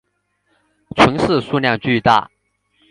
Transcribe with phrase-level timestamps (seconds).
[0.95, 2.31] 存世数量巨大。